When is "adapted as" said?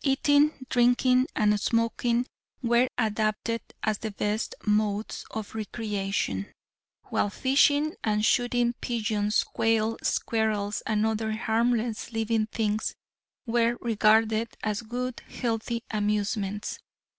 2.96-3.98